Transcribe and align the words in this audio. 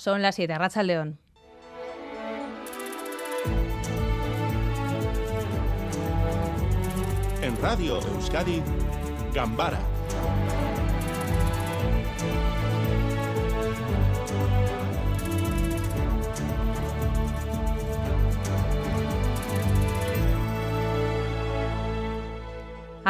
Son 0.00 0.22
las 0.22 0.36
7, 0.36 0.56
Racha 0.56 0.82
León. 0.82 1.18
En 7.42 7.60
Radio 7.60 8.00
Euskadi, 8.00 8.62
Gambara 9.34 9.89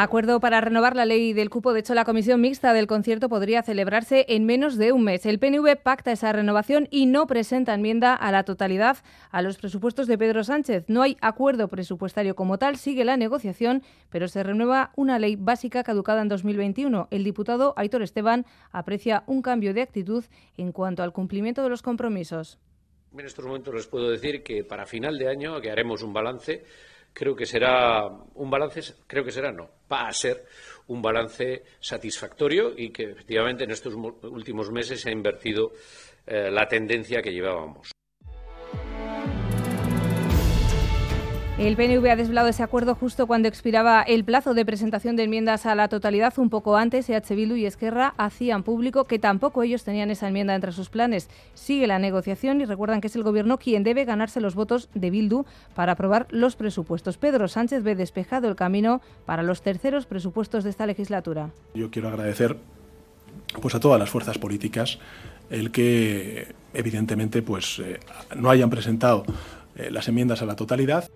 Acuerdo 0.03 0.39
para 0.39 0.61
renovar 0.61 0.95
la 0.95 1.05
ley 1.05 1.31
del 1.31 1.51
cupo. 1.51 1.73
De 1.73 1.81
hecho, 1.81 1.93
la 1.93 2.05
comisión 2.05 2.41
mixta 2.41 2.73
del 2.73 2.87
concierto 2.87 3.29
podría 3.29 3.61
celebrarse 3.61 4.25
en 4.29 4.47
menos 4.47 4.79
de 4.79 4.93
un 4.93 5.03
mes. 5.03 5.27
El 5.27 5.37
PNV 5.37 5.75
pacta 5.77 6.11
esa 6.11 6.33
renovación 6.33 6.87
y 6.89 7.05
no 7.05 7.27
presenta 7.27 7.75
enmienda 7.75 8.15
a 8.15 8.31
la 8.31 8.43
totalidad 8.43 8.97
a 9.29 9.43
los 9.43 9.59
presupuestos 9.59 10.07
de 10.07 10.17
Pedro 10.17 10.43
Sánchez. 10.43 10.85
No 10.87 11.03
hay 11.03 11.17
acuerdo 11.21 11.67
presupuestario 11.67 12.35
como 12.35 12.57
tal, 12.57 12.77
sigue 12.77 13.05
la 13.05 13.15
negociación, 13.15 13.83
pero 14.09 14.27
se 14.27 14.41
renueva 14.41 14.91
una 14.95 15.19
ley 15.19 15.35
básica 15.35 15.83
caducada 15.83 16.23
en 16.23 16.29
2021. 16.29 17.07
El 17.11 17.23
diputado 17.23 17.75
Aitor 17.77 18.01
Esteban 18.01 18.47
aprecia 18.71 19.23
un 19.27 19.43
cambio 19.43 19.75
de 19.75 19.83
actitud 19.83 20.25
en 20.57 20.71
cuanto 20.71 21.03
al 21.03 21.13
cumplimiento 21.13 21.61
de 21.61 21.69
los 21.69 21.83
compromisos. 21.83 22.57
En 23.13 23.25
estos 23.25 23.45
momentos 23.45 23.75
les 23.75 23.85
puedo 23.85 24.09
decir 24.09 24.41
que 24.41 24.63
para 24.63 24.87
final 24.87 25.19
de 25.19 25.27
año, 25.27 25.57
haremos 25.57 26.01
un 26.01 26.13
balance, 26.13 26.63
creo 27.13 27.35
que 27.35 27.45
será 27.45 28.07
un 28.07 28.49
balance, 28.49 28.81
creo 29.07 29.23
que 29.23 29.31
será, 29.31 29.51
no, 29.51 29.69
va 29.91 30.07
a 30.07 30.13
ser 30.13 30.45
un 30.87 31.01
balance 31.01 31.63
satisfactorio 31.79 32.73
y 32.75 32.89
que 32.89 33.11
efectivamente 33.11 33.63
en 33.63 33.71
estos 33.71 33.93
últimos 33.95 34.71
meses 34.71 35.01
se 35.01 35.09
ha 35.09 35.13
invertido 35.13 35.71
eh, 36.25 36.49
la 36.51 36.67
tendencia 36.67 37.21
que 37.21 37.31
llevábamos. 37.31 37.90
El 41.61 41.75
PNV 41.75 42.09
ha 42.09 42.15
desvelado 42.15 42.47
ese 42.47 42.63
acuerdo 42.63 42.95
justo 42.95 43.27
cuando 43.27 43.47
expiraba 43.47 44.01
el 44.01 44.23
plazo 44.23 44.55
de 44.55 44.65
presentación 44.65 45.15
de 45.15 45.25
enmiendas 45.25 45.67
a 45.67 45.75
la 45.75 45.89
totalidad. 45.89 46.33
Un 46.39 46.49
poco 46.49 46.75
antes, 46.75 47.07
EH 47.07 47.35
Bildu 47.35 47.55
y 47.55 47.67
Esquerra 47.67 48.15
hacían 48.17 48.63
público 48.63 49.05
que 49.05 49.19
tampoco 49.19 49.61
ellos 49.61 49.83
tenían 49.83 50.09
esa 50.09 50.27
enmienda 50.27 50.55
entre 50.55 50.71
sus 50.71 50.89
planes. 50.89 51.29
Sigue 51.53 51.85
la 51.85 51.99
negociación 51.99 52.61
y 52.61 52.65
recuerdan 52.65 52.99
que 52.99 53.05
es 53.05 53.15
el 53.15 53.21
Gobierno 53.21 53.59
quien 53.59 53.83
debe 53.83 54.05
ganarse 54.05 54.41
los 54.41 54.55
votos 54.55 54.89
de 54.95 55.11
Bildu 55.11 55.45
para 55.75 55.91
aprobar 55.91 56.25
los 56.31 56.55
presupuestos. 56.55 57.17
Pedro 57.17 57.47
Sánchez 57.47 57.83
ve 57.83 57.93
despejado 57.93 58.49
el 58.49 58.55
camino 58.55 58.99
para 59.27 59.43
los 59.43 59.61
terceros 59.61 60.07
presupuestos 60.07 60.63
de 60.63 60.71
esta 60.71 60.87
legislatura. 60.87 61.51
Yo 61.75 61.91
quiero 61.91 62.07
agradecer 62.07 62.57
pues, 63.61 63.75
a 63.75 63.79
todas 63.79 63.99
las 63.99 64.09
fuerzas 64.09 64.39
políticas 64.39 64.97
el 65.51 65.69
que 65.69 66.55
evidentemente 66.73 67.43
pues, 67.43 67.77
eh, 67.77 67.99
no 68.35 68.49
hayan 68.49 68.71
presentado 68.71 69.25
eh, 69.75 69.91
las 69.91 70.07
enmiendas 70.07 70.41
a 70.41 70.47
la 70.47 70.55
totalidad. 70.55 71.07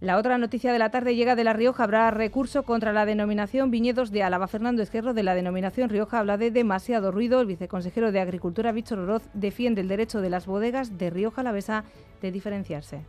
La 0.00 0.18
otra 0.18 0.36
noticia 0.36 0.74
de 0.74 0.78
la 0.78 0.90
tarde 0.90 1.16
llega 1.16 1.36
de 1.36 1.44
La 1.44 1.54
Rioja. 1.54 1.84
Habrá 1.84 2.10
recurso 2.10 2.64
contra 2.64 2.92
la 2.92 3.06
denominación 3.06 3.70
Viñedos 3.70 4.10
de 4.10 4.22
Álava. 4.22 4.46
Fernando 4.46 4.82
Esquerro 4.82 5.14
de 5.14 5.22
la 5.22 5.34
denominación 5.34 5.88
Rioja 5.88 6.18
habla 6.18 6.36
de 6.36 6.50
demasiado 6.50 7.10
ruido. 7.10 7.40
El 7.40 7.46
viceconsejero 7.46 8.12
de 8.12 8.20
Agricultura, 8.20 8.72
Víctor 8.72 8.98
Oroz, 8.98 9.22
defiende 9.32 9.80
el 9.80 9.88
derecho 9.88 10.20
de 10.20 10.28
las 10.28 10.44
bodegas 10.44 10.98
de 10.98 11.08
Rioja 11.08 11.40
Alavesa 11.40 11.84
de 12.20 12.30
diferenciarse. 12.30 13.06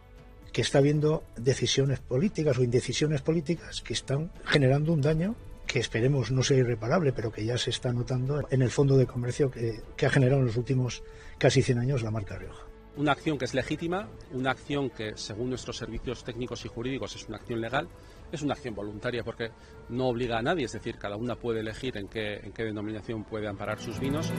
Que 0.54 0.62
está 0.62 0.78
habiendo 0.78 1.24
decisiones 1.36 2.00
políticas 2.00 2.58
o 2.58 2.64
indecisiones 2.64 3.22
políticas 3.22 3.82
que 3.82 3.94
están 3.94 4.32
generando 4.46 4.94
un 4.94 5.02
daño 5.02 5.36
que 5.68 5.80
esperemos 5.80 6.32
no 6.32 6.42
sea 6.42 6.58
irreparable, 6.58 7.12
pero 7.12 7.34
que 7.34 7.44
ya 7.44 7.58
se 7.58 7.70
está 7.70 7.92
notando 7.92 8.48
en 8.50 8.62
el 8.62 8.72
fondo 8.72 8.96
de 8.96 9.06
comercio 9.06 9.52
que, 9.52 10.06
ha 10.06 10.10
generado 10.10 10.40
en 10.40 10.48
los 10.48 10.56
últimos 10.56 11.04
casi 11.38 11.62
100 11.62 11.80
años 11.80 12.02
la 12.02 12.12
marca 12.12 12.38
Rioja 12.38 12.64
una 12.98 13.12
acción 13.12 13.38
que 13.38 13.46
es 13.46 13.54
legítima, 13.54 14.10
una 14.32 14.52
acción 14.52 14.90
que 14.90 15.16
según 15.16 15.50
nuestros 15.50 15.78
servicios 15.78 16.24
técnicos 16.24 16.66
y 16.66 16.68
jurídicos 16.68 17.16
es 17.16 17.28
una 17.28 17.38
acción 17.38 17.62
legal, 17.62 17.88
es 18.32 18.42
una 18.42 18.54
acción 18.54 18.76
voluntaria 18.76 19.24
porque 19.24 19.52
no 19.90 20.08
obliga 20.08 20.38
a 20.38 20.42
nadie, 20.42 20.66
es 20.66 20.74
decir, 20.74 20.98
cada 20.98 21.16
una 21.16 21.36
puede 21.36 21.62
elegir 21.62 21.98
en 21.98 22.08
qué, 22.08 22.36
en 22.36 22.52
qué 22.52 22.64
denominación 22.64 23.24
puede 23.24 23.48
amparar 23.48 23.80
sus 23.80 24.00
vinos. 24.00 24.32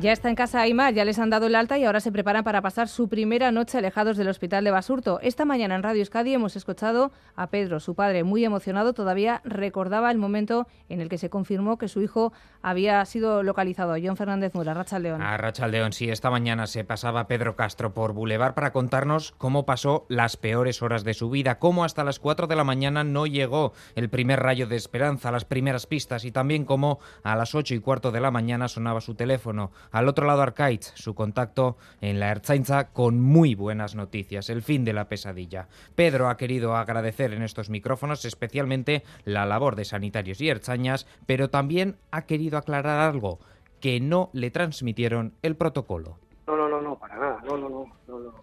Ya 0.00 0.12
está 0.12 0.28
en 0.28 0.36
casa 0.36 0.60
Aymar, 0.60 0.94
ya 0.94 1.04
les 1.04 1.18
han 1.18 1.28
dado 1.28 1.48
el 1.48 1.56
alta 1.56 1.76
y 1.76 1.84
ahora 1.84 1.98
se 1.98 2.12
preparan 2.12 2.44
para 2.44 2.62
pasar 2.62 2.86
su 2.86 3.08
primera 3.08 3.50
noche 3.50 3.78
alejados 3.78 4.16
del 4.16 4.28
hospital 4.28 4.62
de 4.62 4.70
Basurto. 4.70 5.18
Esta 5.22 5.44
mañana 5.44 5.74
en 5.74 5.82
Radio 5.82 6.02
Euskadi 6.02 6.34
hemos 6.34 6.54
escuchado 6.54 7.10
a 7.34 7.48
Pedro, 7.48 7.80
su 7.80 7.96
padre, 7.96 8.22
muy 8.22 8.44
emocionado, 8.44 8.92
todavía 8.92 9.40
recordaba 9.42 10.12
el 10.12 10.18
momento 10.18 10.68
en 10.88 11.00
el 11.00 11.08
que 11.08 11.18
se 11.18 11.30
confirmó 11.30 11.78
que 11.78 11.88
su 11.88 12.00
hijo 12.00 12.32
había 12.62 13.04
sido 13.06 13.42
localizado. 13.42 13.96
John 14.00 14.16
Fernández 14.16 14.54
Mura, 14.54 14.72
Racha 14.72 15.00
León. 15.00 15.20
A 15.20 15.36
Racha 15.36 15.66
León, 15.66 15.92
sí, 15.92 16.08
esta 16.08 16.30
mañana 16.30 16.68
se 16.68 16.84
pasaba 16.84 17.26
Pedro 17.26 17.56
Castro 17.56 17.92
por 17.92 18.12
Boulevard 18.12 18.54
para 18.54 18.70
contarnos 18.70 19.34
cómo 19.36 19.66
pasó 19.66 20.06
las 20.08 20.36
peores 20.36 20.80
horas 20.80 21.02
de 21.02 21.14
su 21.14 21.28
vida, 21.28 21.58
cómo 21.58 21.82
hasta 21.82 22.04
las 22.04 22.20
4 22.20 22.46
de 22.46 22.54
la 22.54 22.62
mañana 22.62 23.02
no 23.02 23.26
llegó 23.26 23.72
el 23.96 24.08
primer 24.10 24.38
rayo 24.38 24.68
de 24.68 24.76
esperanza, 24.76 25.32
las 25.32 25.44
primeras 25.44 25.86
pistas 25.86 26.24
y 26.24 26.30
también 26.30 26.64
cómo 26.64 27.00
a 27.24 27.34
las 27.34 27.56
8 27.56 27.74
y 27.74 27.80
cuarto 27.80 28.12
de 28.12 28.20
la 28.20 28.30
mañana 28.30 28.68
sonaba 28.68 29.00
su 29.00 29.16
teléfono. 29.16 29.72
Al 29.90 30.08
otro 30.08 30.26
lado, 30.26 30.42
Arcaich, 30.42 30.82
su 30.94 31.14
contacto 31.14 31.76
en 32.00 32.20
la 32.20 32.30
Erzaintza 32.30 32.92
con 32.92 33.20
muy 33.20 33.54
buenas 33.54 33.94
noticias, 33.94 34.50
el 34.50 34.62
fin 34.62 34.84
de 34.84 34.92
la 34.92 35.08
pesadilla. 35.08 35.68
Pedro 35.94 36.28
ha 36.28 36.36
querido 36.36 36.76
agradecer 36.76 37.32
en 37.32 37.42
estos 37.42 37.70
micrófonos 37.70 38.24
especialmente 38.24 39.02
la 39.24 39.46
labor 39.46 39.76
de 39.76 39.84
sanitarios 39.84 40.40
y 40.40 40.48
erzañas, 40.48 41.06
pero 41.26 41.50
también 41.50 41.96
ha 42.10 42.26
querido 42.26 42.58
aclarar 42.58 43.00
algo, 43.00 43.38
que 43.80 44.00
no 44.00 44.30
le 44.32 44.50
transmitieron 44.50 45.34
el 45.42 45.56
protocolo. 45.56 46.18
No, 46.46 46.56
no, 46.56 46.68
no, 46.68 46.80
no, 46.80 46.98
para 46.98 47.16
nada, 47.16 47.42
no, 47.44 47.56
no, 47.56 47.68
no, 47.68 47.86
no, 48.08 48.18
no. 48.18 48.34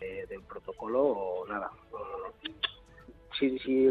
Eh, 0.00 0.26
del 0.28 0.42
protocolo 0.42 1.44
nada. 1.48 1.70
Sí, 3.38 3.58
sí, 3.58 3.88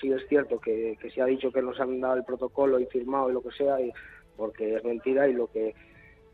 sí, 0.00 0.12
es 0.12 0.26
cierto 0.28 0.58
que, 0.58 0.96
que 1.00 1.10
se 1.10 1.20
ha 1.20 1.26
dicho 1.26 1.52
que 1.52 1.60
nos 1.60 1.78
han 1.80 2.00
dado 2.00 2.14
el 2.14 2.24
protocolo 2.24 2.80
y 2.80 2.86
firmado 2.86 3.28
y 3.28 3.34
lo 3.34 3.42
que 3.42 3.50
sea, 3.50 3.80
y, 3.80 3.92
porque 4.36 4.76
es 4.76 4.84
mentira 4.84 5.28
y 5.28 5.34
lo 5.34 5.48
que 5.48 5.74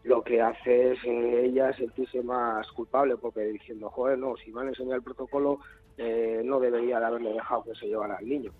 lo 0.05 0.23
que 0.23 0.41
hace 0.41 0.93
es 0.93 0.99
eh, 1.05 1.47
ella 1.47 1.73
sentirse 1.75 2.23
más 2.23 2.67
culpable 2.73 3.17
porque 3.17 3.41
diciendo, 3.43 3.89
joder, 3.91 4.19
no, 4.19 4.35
si 4.37 4.51
me 4.53 4.63
han 4.63 4.69
enseñado 4.69 4.97
el 4.97 5.03
protocolo, 5.03 5.61
eh, 5.97 6.43
no 6.45 6.59
debería 6.59 6.99
de 6.99 7.07
haberle 7.07 7.33
dejado 7.33 7.65
que 7.65 7.75
se 7.75 7.87
llevara 7.87 8.17
al 8.17 8.29
niño. 8.29 8.53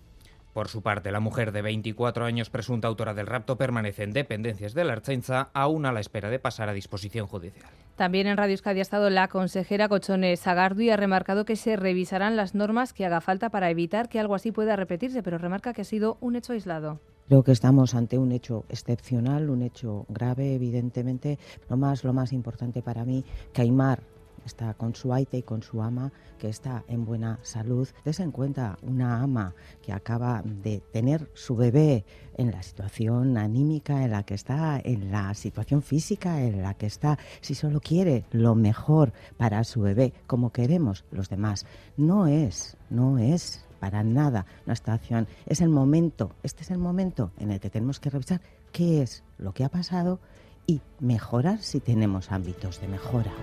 Por 0.53 0.67
su 0.67 0.83
parte, 0.83 1.11
la 1.11 1.19
mujer 1.19 1.51
de 1.51 1.63
24 1.63 2.25
años, 2.25 2.51
presunta 2.51 2.87
autora 2.87 3.15
del 3.15 3.25
rapto, 3.25 3.57
permanece 3.57 4.03
en 4.03 4.13
dependencias 4.13 4.75
de 4.75 4.83
la 4.83 4.93
Archainza, 4.93 5.49
aún 5.53 5.87
a 5.87 5.91
la 5.91 5.99
espera 5.99 6.29
de 6.29 6.37
pasar 6.37 6.69
a 6.69 6.73
disposición 6.73 7.25
judicial. 7.25 7.71
También 7.95 8.27
en 8.27 8.37
Radio 8.37 8.51
Euskadi 8.51 8.77
ha 8.79 8.83
estado 8.83 9.09
la 9.09 9.27
consejera 9.29 9.89
Cochone 9.89 10.37
Sagardu 10.37 10.81
y 10.81 10.91
ha 10.91 10.97
remarcado 10.97 11.45
que 11.45 11.55
se 11.55 11.75
revisarán 11.75 12.35
las 12.35 12.53
normas 12.53 12.93
que 12.93 13.05
haga 13.05 13.19
falta 13.19 13.49
para 13.49 13.71
evitar 13.71 14.09
que 14.09 14.19
algo 14.19 14.35
así 14.35 14.51
pueda 14.51 14.75
repetirse, 14.75 15.23
pero 15.23 15.39
remarca 15.39 15.73
que 15.73 15.81
ha 15.81 15.85
sido 15.85 16.17
un 16.21 16.35
hecho 16.35 16.53
aislado. 16.53 16.99
Creo 17.27 17.43
que 17.43 17.53
estamos 17.53 17.95
ante 17.95 18.17
un 18.17 18.31
hecho 18.31 18.65
excepcional, 18.69 19.49
un 19.49 19.61
hecho 19.61 20.05
grave, 20.09 20.55
evidentemente. 20.55 21.39
Lo 21.69 21.77
más, 21.77 22.03
lo 22.03 22.13
más 22.13 22.33
importante 22.33 22.81
para 22.81 23.05
mí, 23.05 23.23
que 23.53 23.61
Aymar 23.61 24.03
está 24.45 24.73
con 24.73 24.93
su 24.93 25.13
aite 25.13 25.37
y 25.37 25.43
con 25.43 25.63
su 25.63 25.81
ama, 25.81 26.11
que 26.37 26.49
está 26.49 26.83
en 26.87 27.05
buena 27.05 27.39
salud. 27.41 27.87
Des 28.03 28.19
en 28.19 28.31
cuenta 28.31 28.77
una 28.81 29.21
ama 29.21 29.55
que 29.81 29.93
acaba 29.93 30.41
de 30.43 30.81
tener 30.91 31.29
su 31.33 31.55
bebé 31.55 32.05
en 32.37 32.51
la 32.51 32.61
situación 32.61 33.37
anímica 33.37 34.03
en 34.03 34.11
la 34.11 34.23
que 34.23 34.33
está, 34.33 34.81
en 34.83 35.11
la 35.11 35.33
situación 35.33 35.81
física 35.81 36.41
en 36.41 36.61
la 36.61 36.73
que 36.73 36.87
está, 36.87 37.17
si 37.41 37.55
solo 37.55 37.79
quiere 37.79 38.25
lo 38.31 38.55
mejor 38.55 39.13
para 39.37 39.63
su 39.63 39.81
bebé, 39.81 40.13
como 40.27 40.51
queremos 40.51 41.05
los 41.11 41.29
demás. 41.29 41.65
No 41.95 42.27
es, 42.27 42.77
no 42.89 43.17
es 43.17 43.65
para 43.83 44.01
nada 44.01 44.45
nuestra 44.65 44.93
acción. 44.93 45.27
Es 45.45 45.59
el 45.59 45.67
momento, 45.67 46.31
este 46.41 46.63
es 46.63 46.71
el 46.71 46.77
momento 46.77 47.31
en 47.37 47.51
el 47.51 47.59
que 47.59 47.69
tenemos 47.69 47.99
que 47.99 48.09
revisar 48.09 48.39
qué 48.71 49.01
es 49.01 49.25
lo 49.37 49.53
que 49.53 49.65
ha 49.65 49.69
pasado 49.69 50.21
y 50.65 50.79
mejorar 51.01 51.59
si 51.59 51.81
tenemos 51.81 52.31
ámbitos 52.31 52.79
de 52.79 52.87
mejora. 52.87 53.33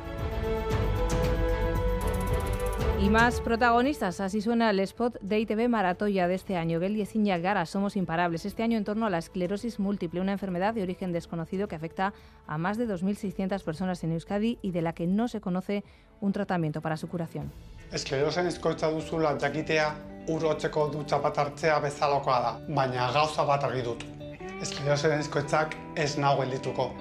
Y 3.02 3.08
más 3.08 3.40
protagonistas, 3.40 4.20
así 4.20 4.42
suena 4.42 4.68
el 4.68 4.78
spot 4.80 5.18
de 5.22 5.40
ITV 5.40 5.70
Maratoya 5.70 6.28
de 6.28 6.34
este 6.34 6.58
año. 6.58 6.78
Gel 6.80 6.98
y 6.98 7.40
Gara, 7.40 7.64
somos 7.64 7.96
imparables. 7.96 8.44
Este 8.44 8.62
año 8.62 8.76
en 8.76 8.84
torno 8.84 9.06
a 9.06 9.10
la 9.10 9.16
esclerosis 9.16 9.78
múltiple, 9.80 10.20
una 10.20 10.32
enfermedad 10.32 10.74
de 10.74 10.82
origen 10.82 11.10
desconocido 11.10 11.66
que 11.66 11.76
afecta 11.76 12.12
a 12.46 12.58
más 12.58 12.76
de 12.76 12.86
2.600 12.86 13.64
personas 13.64 14.04
en 14.04 14.12
Euskadi 14.12 14.58
y 14.60 14.72
de 14.72 14.82
la 14.82 14.92
que 14.92 15.06
no 15.06 15.28
se 15.28 15.40
conoce 15.40 15.82
un 16.20 16.32
tratamiento 16.32 16.82
para 16.82 16.98
su 16.98 17.08
curación. 17.08 17.50
Esklerosen 17.90 18.46
eskoitza 18.46 18.90
duzula 18.92 19.32
jakitea 19.40 19.94
urotzeko 20.28 20.88
dutza 20.92 21.18
bat 21.18 21.38
hartzea 21.38 21.80
bezalakoa 21.80 22.38
da, 22.44 22.52
baina 22.68 23.10
gauza 23.16 23.48
bat 23.48 23.64
argi 23.64 23.80
dut. 23.82 24.04
Esklerosen 24.60 25.18
eskoitzak 25.18 25.74
ez 25.96 26.18
nago 26.18 26.44
geldituko. 26.44 26.92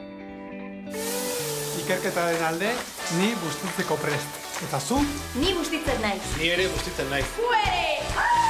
Ikerketaren 1.84 2.46
alde, 2.54 2.72
ni 3.20 3.34
bustitzeko 3.44 4.00
prest. 4.00 4.39
Eta 4.68 4.80
zu? 4.80 5.00
Ni 5.40 5.54
bustitzen 5.56 6.02
naiz. 6.04 6.22
Ni 6.38 6.50
ere 6.52 6.68
bustitzen 6.74 7.10
naiz. 7.10 7.26
Fuere! 7.38 7.86
Ah! 8.16 8.50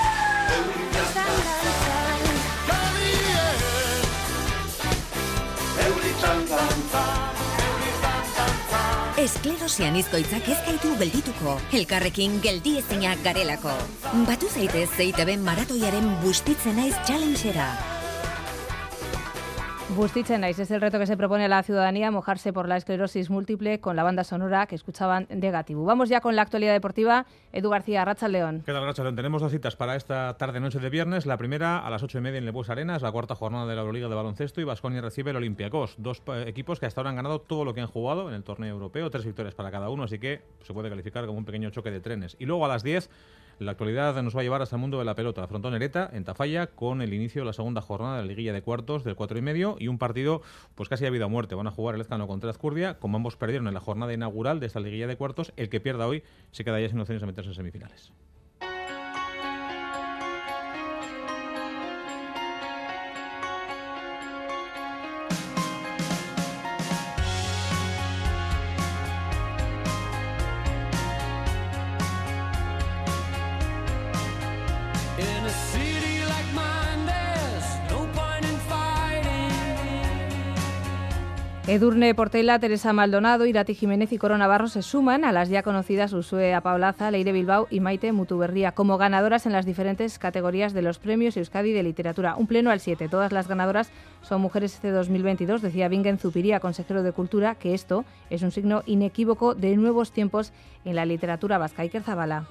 Esklerosian 9.19 9.97
izkoitzak 9.99 10.45
ez 10.47 10.57
gaitu 10.65 10.93
geldituko, 10.99 11.57
elkarrekin 11.75 12.39
geldi 12.43 12.77
ezinak 12.79 13.19
garelako. 13.25 13.75
Batu 14.27 14.47
zaitez 14.47 14.87
zeiteben 14.95 15.43
maratoiaren 15.43 16.11
bustitzen 16.23 16.79
naiz 16.79 16.95
challengera. 17.07 17.71
Bustitzen 19.95 20.43
es 20.43 20.69
el 20.69 20.81
reto 20.81 20.99
que 20.99 21.07
se 21.07 21.17
propone 21.17 21.45
a 21.45 21.47
la 21.47 21.63
ciudadanía 21.63 22.11
mojarse 22.11 22.53
por 22.53 22.67
la 22.67 22.77
esclerosis 22.77 23.31
múltiple 23.31 23.79
con 23.79 23.95
la 23.95 24.03
banda 24.03 24.23
sonora 24.23 24.67
que 24.67 24.75
escuchaban 24.75 25.25
de 25.31 25.49
Gatibu. 25.49 25.83
Vamos 25.83 26.09
ya 26.09 26.21
con 26.21 26.35
la 26.35 26.43
actualidad 26.43 26.73
deportiva. 26.73 27.25
Edu 27.51 27.71
García, 27.71 28.05
Racha 28.05 28.27
León. 28.27 28.61
¿Qué 28.63 28.71
tal, 28.71 28.85
Racha 28.85 29.01
León? 29.01 29.15
Tenemos 29.15 29.41
dos 29.41 29.51
citas 29.51 29.75
para 29.75 29.95
esta 29.95 30.37
tarde-noche 30.37 30.77
de 30.77 30.91
viernes. 30.91 31.25
La 31.25 31.37
primera 31.37 31.79
a 31.79 31.89
las 31.89 32.03
ocho 32.03 32.19
y 32.19 32.21
media 32.21 32.37
en 32.37 32.45
Lebues 32.45 32.69
Arenas, 32.69 33.01
la 33.01 33.11
cuarta 33.11 33.33
jornada 33.33 33.65
de 33.65 33.75
la 33.75 33.91
Liga 33.91 34.07
de 34.07 34.13
Baloncesto 34.13 34.61
y 34.61 34.63
Vasconia 34.63 35.01
recibe 35.01 35.31
el 35.31 35.37
Olympiacos. 35.37 35.95
Dos 35.97 36.21
eh, 36.27 36.43
equipos 36.45 36.79
que 36.79 36.85
hasta 36.85 37.01
ahora 37.01 37.09
han 37.09 37.15
ganado 37.15 37.41
todo 37.41 37.65
lo 37.65 37.73
que 37.73 37.81
han 37.81 37.87
jugado 37.87 38.29
en 38.29 38.35
el 38.35 38.43
torneo 38.43 38.69
europeo, 38.69 39.09
tres 39.09 39.25
victorias 39.25 39.55
para 39.55 39.71
cada 39.71 39.89
uno, 39.89 40.03
así 40.03 40.19
que 40.19 40.43
se 40.61 40.71
puede 40.71 40.89
calificar 40.89 41.25
como 41.25 41.39
un 41.39 41.45
pequeño 41.45 41.71
choque 41.71 41.89
de 41.89 41.99
trenes. 41.99 42.37
Y 42.37 42.45
luego 42.45 42.63
a 42.63 42.67
las 42.67 42.83
10 42.83 43.09
la 43.59 43.71
actualidad 43.71 44.21
nos 44.23 44.35
va 44.35 44.39
a 44.39 44.43
llevar 44.43 44.61
hasta 44.61 44.75
el 44.75 44.81
mundo 44.81 44.99
de 44.99 45.05
la 45.05 45.15
pelota. 45.15 45.45
Frontón 45.47 45.75
Ereta 45.75 46.09
en 46.13 46.23
Tafalla 46.23 46.67
con 46.67 47.01
el 47.01 47.13
inicio 47.13 47.41
de 47.41 47.45
la 47.45 47.53
segunda 47.53 47.81
jornada 47.81 48.17
de 48.17 48.21
la 48.23 48.27
liguilla 48.27 48.53
de 48.53 48.61
cuartos 48.61 49.03
del 49.03 49.15
cuatro 49.15 49.37
y 49.37 49.41
medio 49.41 49.75
y 49.79 49.87
un 49.87 49.97
partido 49.97 50.41
pues 50.75 50.89
casi 50.89 51.05
a 51.05 51.09
vida 51.09 51.25
o 51.25 51.29
muerte. 51.29 51.55
Van 51.55 51.67
a 51.67 51.71
jugar 51.71 51.95
el 51.95 52.01
Ezcano 52.01 52.27
contra 52.27 52.49
Azcurdia. 52.49 52.99
Como 52.99 53.17
ambos 53.17 53.35
perdieron 53.35 53.67
en 53.67 53.73
la 53.73 53.81
jornada 53.81 54.13
inaugural 54.13 54.59
de 54.59 54.67
esta 54.67 54.79
liguilla 54.79 55.07
de 55.07 55.17
cuartos, 55.17 55.53
el 55.57 55.69
que 55.69 55.79
pierda 55.79 56.07
hoy 56.07 56.23
se 56.51 56.63
queda 56.63 56.79
ya 56.79 56.89
sin 56.89 56.99
opciones 56.99 57.21
de 57.21 57.27
meterse 57.27 57.49
en 57.49 57.55
semifinales. 57.55 58.11
Edurne 81.69 82.15
Portela, 82.15 82.57
Teresa 82.57 82.93
Maldonado, 82.93 83.45
Irati 83.45 83.75
Jiménez 83.75 84.11
y 84.11 84.17
Corona 84.17 84.45
Navarro 84.45 84.69
se 84.69 84.81
suman 84.81 85.23
a 85.23 85.31
las 85.31 85.49
ya 85.49 85.61
conocidas 85.61 86.13
Usue 86.13 86.59
Paulaza, 86.63 87.11
Leire 87.11 87.31
Bilbao 87.31 87.67
y 87.69 87.79
Maite 87.79 88.11
Mutuberría 88.11 88.71
como 88.71 88.97
ganadoras 88.97 89.45
en 89.45 89.51
las 89.51 89.67
diferentes 89.67 90.17
categorías 90.17 90.73
de 90.73 90.81
los 90.81 90.97
premios 90.97 91.37
Euskadi 91.37 91.71
de 91.71 91.83
Literatura. 91.83 92.35
Un 92.37 92.47
pleno 92.47 92.71
al 92.71 92.79
7. 92.79 93.07
Todas 93.07 93.31
las 93.31 93.47
ganadoras 93.47 93.91
son 94.23 94.41
mujeres 94.41 94.73
este 94.73 94.89
2022, 94.89 95.61
decía 95.61 95.89
Bingen 95.89 96.17
Zupiría, 96.17 96.59
consejero 96.59 97.03
de 97.03 97.11
Cultura, 97.11 97.53
que 97.53 97.75
esto 97.75 98.03
es 98.31 98.41
un 98.41 98.49
signo 98.49 98.81
inequívoco 98.87 99.53
de 99.53 99.77
nuevos 99.77 100.11
tiempos 100.11 100.51
en 100.85 100.95
la 100.95 101.05
literatura 101.05 101.59
vasca. 101.59 101.83
Iker 101.83 102.01
Zabala. 102.01 102.47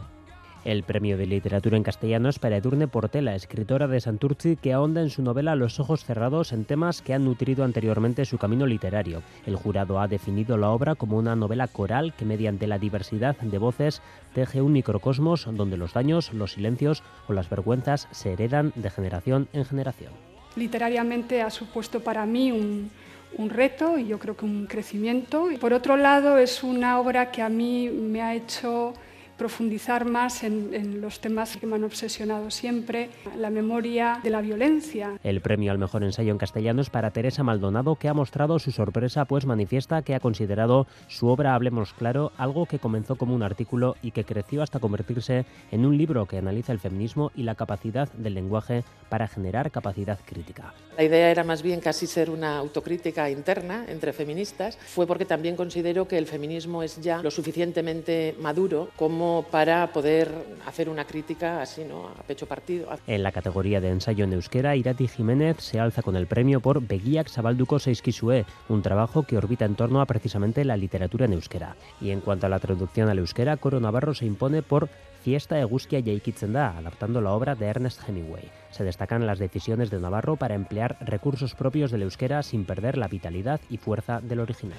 El 0.65 0.83
premio 0.83 1.17
de 1.17 1.27
literatura 1.27 1.77
en 1.77 1.83
castellano 1.83 2.29
es 2.29 2.39
para 2.39 2.57
Edurne 2.57 2.89
Portela, 2.89 3.35
escritora 3.35 3.87
de 3.87 4.01
Santurci, 4.01 4.57
que 4.57 4.73
ahonda 4.73 5.01
en 5.01 5.11
su 5.11 5.23
novela 5.23 5.55
Los 5.55 5.79
ojos 5.79 6.05
cerrados 6.05 6.53
en 6.53 6.65
temas 6.65 7.01
que 7.01 7.15
han 7.15 7.25
nutrido 7.25 7.65
anteriormente 7.65 8.25
su 8.25 8.39
camino 8.39 8.67
literario. 8.67 9.23
El 9.47 9.57
jurado 9.57 10.01
ha 10.01 10.09
definido 10.09 10.57
la 10.57 10.71
obra 10.71 10.97
como 10.97 11.17
una 11.17 11.37
novela 11.37 11.69
coral 11.69 12.13
que 12.15 12.25
mediante 12.25 12.67
la 12.67 12.79
diversidad 12.79 13.37
de 13.39 13.59
voces 13.59 14.03
teje 14.35 14.61
un 14.61 14.73
microcosmos 14.73 15.47
donde 15.51 15.77
los 15.77 15.95
daños, 15.95 16.33
los 16.33 16.53
silencios 16.53 17.03
o 17.29 17.33
las 17.33 17.49
vergüenzas 17.49 18.09
se 18.11 18.33
heredan 18.33 18.73
de 18.75 18.91
generación 18.91 19.49
en 19.53 19.65
generación. 19.65 20.13
Literariamente 20.57 21.41
ha 21.41 21.51
supuesto 21.51 22.01
para 22.01 22.27
mí 22.27 22.51
un, 22.51 22.91
un 23.37 23.51
reto 23.51 23.97
y 23.97 24.09
yo 24.09 24.19
creo 24.19 24.37
que 24.37 24.45
un 24.45 24.67
crecimiento. 24.67 25.49
Por 25.61 25.73
otro 25.73 25.97
lado, 25.97 26.39
es 26.39 26.63
una 26.65 26.99
obra 26.99 27.31
que 27.31 27.43
a 27.43 27.49
mí 27.49 27.89
me 27.89 28.23
ha 28.23 28.35
hecho 28.35 28.95
profundizar 29.39 30.05
más 30.05 30.43
en, 30.43 31.01
los 31.01 31.21
temas 31.21 31.57
que 31.57 31.67
me 31.67 31.77
han 31.77 31.85
obsesionado 31.85 32.51
siempre, 32.51 33.09
la 33.37 33.49
memoria 33.49 34.21
de 34.23 34.31
la 34.31 34.41
violencia. 34.41 35.19
El 35.23 35.41
premio 35.41 35.71
al 35.73 35.79
mejor 35.79 36.03
ensayo 36.03 36.33
en 36.33 36.39
castellano 36.39 36.83
es 36.83 36.91
para 36.91 37.13
Teresa 37.13 37.43
Maldonado, 37.43 37.97
que 37.97 38.09
ha 38.09 38.15
mostrado 38.15 38.59
su 38.59 38.73
sorpresa, 38.73 39.25
pues 39.25 39.47
manifiesta 39.47 40.03
que 40.03 40.15
ha 40.15 40.21
considerado 40.21 40.87
su 41.07 41.29
obra 41.29 41.55
Hablemos 41.55 41.95
Claro 41.95 42.33
algo 42.37 42.67
que 42.67 42.79
comenzó 42.79 43.17
como 43.17 43.35
un 43.35 43.43
artículo 43.43 43.97
y 44.03 44.11
que 44.11 44.25
creció 44.25 44.63
hasta 44.63 44.81
convertirse 44.81 45.47
en 45.71 45.87
un 45.87 45.97
libro 45.97 46.27
que 46.27 46.39
analiza 46.39 46.73
el 46.73 46.81
feminismo 46.81 47.31
y 47.37 47.45
la 47.45 47.55
capacidad 47.55 48.13
del 48.13 48.35
lenguaje 48.35 48.85
para 49.09 49.29
generar 49.29 49.71
capacidad 49.71 50.19
crítica. 50.27 50.75
La 50.97 51.05
idea 51.05 51.31
era 51.31 51.45
más 51.45 51.63
bien 51.63 51.81
casi 51.81 52.09
ser 52.09 52.29
una 52.29 52.59
autocrítica 52.59 53.31
interna 53.31 53.87
entre 53.89 54.13
feministas. 54.13 54.77
Fue 54.77 55.07
porque 55.07 55.25
también 55.25 55.55
considero 55.55 56.09
que 56.09 56.19
el 56.19 56.27
feminismo 56.27 56.83
es 56.83 57.01
ya 57.01 57.23
lo 57.23 57.31
suficientemente 57.31 58.35
maduro 58.41 58.91
como 58.97 59.28
para 59.51 59.87
poder 59.93 60.31
hacer 60.67 60.89
una 60.89 61.05
crítica 61.05 61.63
así, 61.63 61.85
¿no? 61.85 62.09
A 62.09 62.23
pecho 62.23 62.47
partido. 62.47 62.89
En 63.07 63.23
la 63.23 63.33
categoría 63.33 63.81
de 63.81 63.91
ensayo 63.91 64.25
en 64.25 64.33
euskera, 64.33 64.77
Irati 64.77 65.09
Jiménez 65.09 65.59
se 65.61 65.81
alza 65.81 66.03
con 66.03 66.17
el 66.17 66.27
premio 66.27 66.61
por 66.61 66.81
Begiak 66.81 67.29
Zabalduko 67.29 67.79
Seiskizue, 67.79 68.45
un 68.69 68.83
trabajo 68.83 69.23
que 69.23 69.37
orbita 69.37 69.65
en 69.65 69.77
torno 69.77 70.01
a 70.01 70.07
precisamente 70.07 70.65
la 70.65 70.77
literatura 70.77 71.27
en 71.27 71.33
euskera. 71.35 71.77
Y 72.01 72.11
en 72.11 72.21
cuanto 72.21 72.47
a 72.47 72.49
la 72.49 72.59
traducción 72.59 73.09
al 73.09 73.19
euskera, 73.19 73.57
Coro 73.57 73.81
Navarro 73.81 74.15
se 74.15 74.27
impone 74.27 74.63
por 74.63 74.89
Fiesta 75.23 75.59
eguskia 75.59 76.01
jaikitzen 76.01 76.53
da, 76.55 76.79
adaptando 76.79 77.21
la 77.21 77.33
obra 77.33 77.55
de 77.55 77.67
Ernest 77.67 78.09
Hemingway. 78.09 78.51
Se 78.71 78.85
destacan 78.85 79.27
las 79.27 79.39
decisiones 79.39 79.91
de 79.91 79.99
Navarro 80.01 80.37
para 80.37 80.55
emplear 80.55 80.97
recursos 81.01 81.55
propios 81.55 81.91
del 81.91 82.03
euskera 82.03 82.43
sin 82.43 82.65
perder 82.65 82.97
la 82.97 83.09
vitalidad 83.09 83.61
y 83.69 83.79
fuerza 83.79 84.21
del 84.21 84.41
original. 84.41 84.79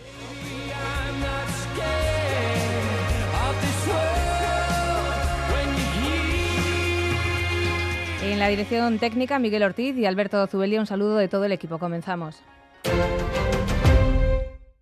En 8.30 8.38
la 8.38 8.48
dirección 8.48 9.00
técnica, 9.00 9.40
Miguel 9.40 9.64
Ortiz 9.64 9.98
y 9.98 10.06
Alberto 10.06 10.46
Zubelia, 10.46 10.80
un 10.80 10.86
saludo 10.86 11.18
de 11.18 11.28
todo 11.28 11.46
el 11.46 11.52
equipo. 11.52 11.80
Comenzamos. 11.80 12.44